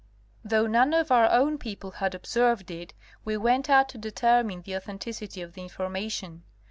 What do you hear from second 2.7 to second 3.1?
it,